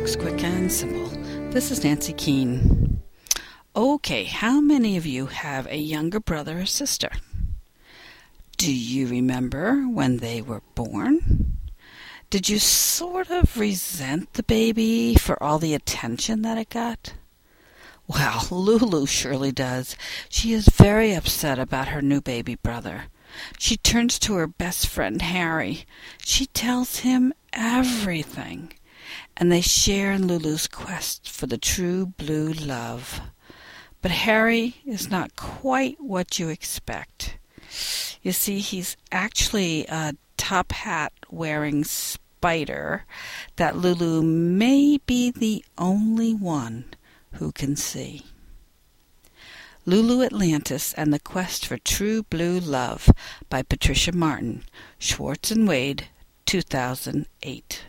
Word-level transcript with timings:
folks, 0.00 0.16
quick 0.16 0.42
and 0.44 0.72
simple. 0.72 1.08
This 1.50 1.70
is 1.70 1.84
Nancy 1.84 2.14
Keane. 2.14 3.02
Okay, 3.76 4.24
how 4.24 4.62
many 4.62 4.96
of 4.96 5.04
you 5.04 5.26
have 5.26 5.66
a 5.66 5.76
younger 5.76 6.20
brother 6.20 6.60
or 6.60 6.64
sister? 6.64 7.10
Do 8.56 8.72
you 8.72 9.06
remember 9.06 9.82
when 9.82 10.18
they 10.18 10.40
were 10.40 10.62
born? 10.74 11.58
Did 12.30 12.48
you 12.48 12.58
sort 12.58 13.30
of 13.30 13.58
resent 13.58 14.32
the 14.32 14.42
baby 14.42 15.14
for 15.16 15.40
all 15.42 15.58
the 15.58 15.74
attention 15.74 16.40
that 16.42 16.56
it 16.56 16.70
got? 16.70 17.12
Well, 18.06 18.48
Lulu 18.50 19.04
surely 19.04 19.52
does. 19.52 19.96
She 20.30 20.54
is 20.54 20.66
very 20.68 21.12
upset 21.12 21.58
about 21.58 21.88
her 21.88 22.00
new 22.00 22.22
baby 22.22 22.54
brother. 22.54 23.04
She 23.58 23.76
turns 23.76 24.18
to 24.20 24.34
her 24.36 24.46
best 24.46 24.86
friend 24.86 25.20
Harry. 25.20 25.84
She 26.24 26.46
tells 26.46 27.00
him 27.00 27.34
everything, 27.52 28.72
and 29.36 29.50
they 29.50 29.60
share 29.60 30.12
in 30.12 30.26
Lulu's 30.26 30.66
quest 30.66 31.28
for 31.28 31.46
the 31.46 31.58
true 31.58 32.06
blue 32.06 32.52
love. 32.52 33.20
But 34.02 34.10
Harry 34.10 34.76
is 34.86 35.10
not 35.10 35.36
quite 35.36 35.96
what 36.00 36.38
you 36.38 36.48
expect. 36.48 37.38
You 38.22 38.32
see, 38.32 38.60
he's 38.60 38.96
actually 39.12 39.86
a 39.86 40.14
top 40.36 40.72
hat 40.72 41.12
wearing 41.30 41.84
spider 41.84 43.04
that 43.56 43.76
Lulu 43.76 44.22
may 44.22 44.98
be 45.06 45.30
the 45.30 45.64
only 45.76 46.34
one 46.34 46.86
who 47.34 47.52
can 47.52 47.76
see. 47.76 48.24
Lulu 49.86 50.22
Atlantis 50.22 50.92
and 50.94 51.12
the 51.12 51.18
Quest 51.18 51.66
for 51.66 51.78
True 51.78 52.22
Blue 52.24 52.60
Love 52.60 53.10
by 53.48 53.62
Patricia 53.62 54.12
Martin, 54.12 54.64
Schwartz 54.98 55.50
and 55.50 55.66
Wade, 55.66 56.08
2008. 56.46 57.84